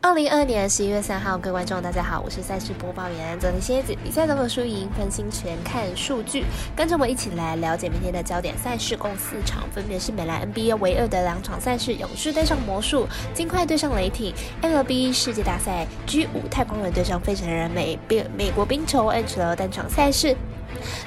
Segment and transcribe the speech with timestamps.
[0.00, 3.92] 二零二二年十一月三号，各位观众，大家好，我是赛事播报员泽林蝎子。
[4.04, 6.44] 比赛总有输赢，分心全看数据。
[6.76, 14.32] 跟着我一起来了解明天的焦点赛事，共四场，分别是美兰 NBA 唯二的两场赛事：勇士对上魔术，金块对上雷霆
[14.62, 20.36] ；LB 世界大赛 G 五太空人对上费城人；美美美国冰球 NHL 单场赛事。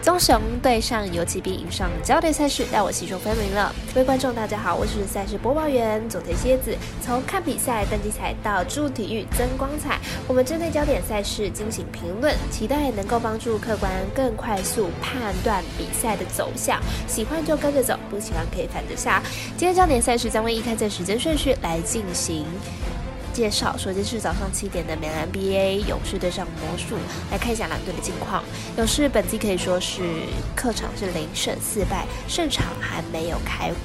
[0.00, 3.74] 棕熊对上游骑兵，迎上焦点赛事，带我细说分明了。
[3.94, 6.76] 各位观众，大家好，我是赛事播报员佐藤蝎子。
[7.04, 16.80] 从看比赛、登机彩到注入体育增光彩，我们针对焦点赛事进行评论，期待能够帮助客观更快速判断比赛的走向。
[17.06, 19.22] 喜欢就跟着走，不喜欢可以反着下。
[19.56, 22.46] 今天焦点赛事将会依开这时间顺序来进行。
[23.38, 26.96] 介绍，首先是早上七点的美兰 NBA 勇士对上魔术，
[27.30, 28.42] 来看一下两队的近况。
[28.76, 30.02] 勇士本季可以说是
[30.56, 33.76] 客场是零胜四败，胜场还没有开火。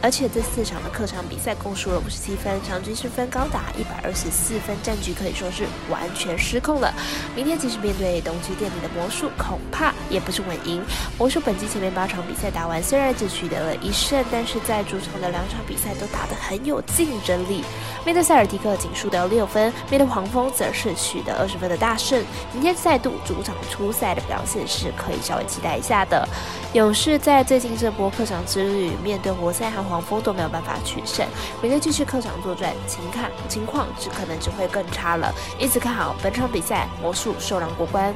[0.00, 6.94] 而且这四场的客场比赛共输了五十七分，场均失分高达一百二十四分，战局可以说是完全失控了。
[7.34, 10.80] 明天即使面对东区垫底的魔术，恐怕也不是稳赢。
[11.18, 17.64] 魔术本季前面八场比赛打完，虽然只取得了一胜，但是在主场的两场比赛都打得很有竞争力。
[18.04, 22.22] 面对塞尔提克仅输得六分，面对黄蜂则是取得二十分的大胜。
[22.52, 26.26] 明天再度主场出赛的表现是可以稍微期待一下的。
[26.74, 31.26] 勇士在最近这波客场之旅，面对活塞和黄蜂都没有办法取胜，
[31.60, 35.34] 明天继续客场作战，情看情况只可能只会更差了。
[35.58, 38.14] 因此看好本场比赛魔术受让过关。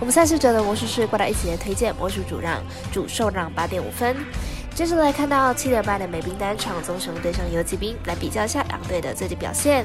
[0.00, 2.58] 我们赛事者的魔术师过来一起来推荐魔术主让
[2.90, 4.16] 主受让八点五分。
[4.74, 9.84] 接着来看到七点半的美兵单场，棕熊对上游骑兵，来比较一下两队的最近表现。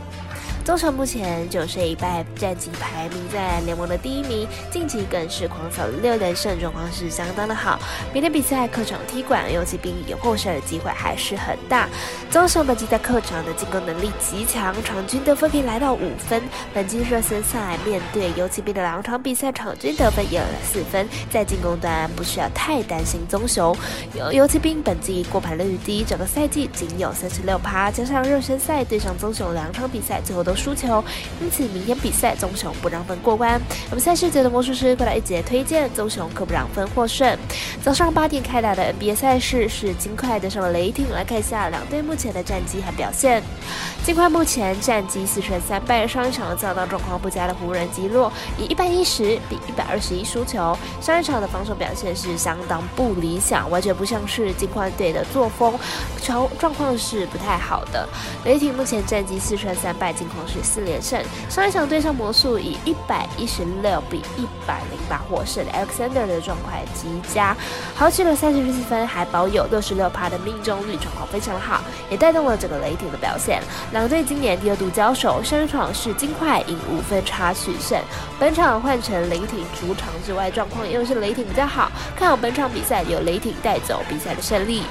[0.65, 7.79] 棕熊目前九胜一败，战绩排名在联盟的第一名，近期更是狂扫六连胜，状况是相当的好。
[8.11, 11.87] 明天比赛客场踢馆，游骑兵有获胜的机会还是很大。
[12.31, 16.41] 棕熊本季在客场的进攻能力极强，场均得分可以来到五分。
[16.73, 23.77] 本季热身赛面对游骑兵的两场比赛，场均得分也有了四分，在进攻端不需要太担心棕熊。
[24.15, 30.54] 游游骑兵本季过盘率低，整个赛季仅有三十六趴，加上热身赛对上棕熊两场比赛，最后都。
[30.55, 31.03] 输球，
[31.41, 33.59] 因此明天比赛棕熊不让分过关。
[33.89, 37.37] 我们赛事节的魔术师过来一节推荐棕熊可不让分获胜。
[37.83, 43.43] 早上八点开打的 NBA 赛事是金块对上了雷霆，来看一下两队目前的战绩和表现。
[44.03, 50.77] 金块目前战绩四胜三败，上一场遭到状况不佳的湖人击落，以一百一十比一百二十一输球。
[51.01, 55.73] 上一场的防守表现是相当不理想，完全不像是金块队的作风，
[56.21, 58.07] 球状况是不太好的。
[58.45, 60.44] 雷霆目前战绩四胜三败，近况。
[60.47, 67.55] 是四连胜，上一场对上魔术以一百一十六比一百零八获胜，Alexander 的状况极佳，
[67.95, 73.61] 豪取了三十四分，还保有六十六趴的命中率，状况非常好，也带动了整个雷霆的表现。
[73.91, 77.99] 两队今年第二度交手，上一场是金块以五分差取胜，
[78.39, 84.83] 本场换成雷霆主场之外，状况又是雷霆比较好，看好本场比赛由雷霆带走比赛的胜利。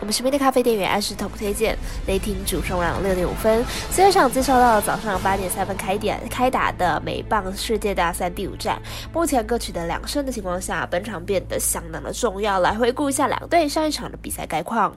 [0.00, 1.76] 我们身边的咖啡店员爱是 top 推荐，
[2.06, 3.64] 雷霆主胜让六点五分。
[3.94, 8.80] 这场介绍到早上八点三分开点开打的美棒世界大赛第五战，
[9.12, 12.60] 目前各取得两胜的情况下，本场变得相当的重要。
[12.60, 14.94] 来回顾一下两队上一场的比赛概况。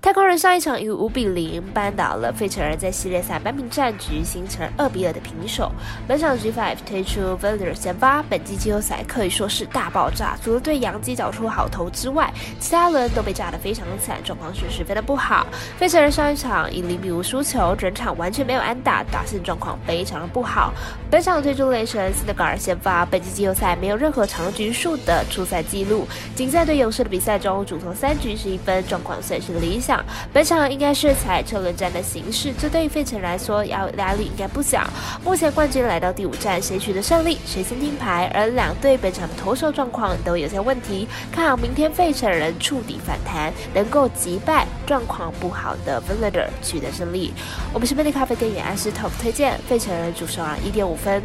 [0.00, 5.70] 太空人上一场以五比零扳倒了费城人，在系列赛扳平战局，形成二比二的平手。
[6.08, 15.44] 本场 G5 推出 v a l e r 先发，本季季后赛可以说是大爆炸，除了对杨基找出好投之外，其他人都被炸得非常的惨，状况是十分的不好。
[15.76, 20.72] 费城人上一场以零比五输球，整场完全没有安打，打线状况非常的不好。
[21.10, 30.00] 本场推出雷神斯德格尔先发，本季季后赛没有任何长局数的出赛记录，仅在对勇士的比赛中主投三局十一分，状况算是理想。
[30.32, 34.88] 本场应该是采车轮战的形式，这对于费城来说压压力应该不小。
[35.24, 38.30] 目前冠军来到第五站，谁取得胜利，谁先听牌。
[38.32, 47.32] 而两队本场的投手状况都有些问题，看好明天费城人触底反弹，能够击败状况不好的 v i l l a d e r 取得胜利。
[47.72, 51.22] 我们是便利咖啡店员安斯 top 推荐费城人主胜啊一点五分。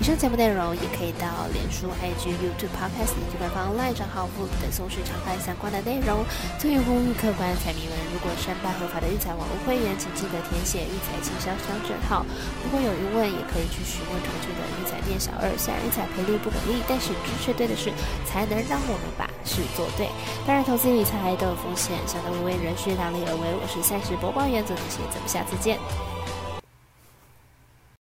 [0.00, 6.20] 以上节目内容也可以到脸书、IG、YouTube、Podcast 以及官方 LINE 账号附等搜寻查看相关的内容。
[6.58, 12.26] 最后呼吁客官彩迷们，如果申办合法的育彩网络会员，请记得填写育彩经销商证号。
[12.62, 15.48] 如果有疑问，也可以去询问同区的育彩店小二。
[15.56, 17.88] 虽然育彩赔率不可逆，但是支持对的事，
[18.28, 20.10] 才能让我们把事做对。
[20.44, 23.56] 当然，投资理财都有风险，相当无为人需量力而为。
[23.56, 25.80] 我是赛事播报员，做这些，咱们下次见。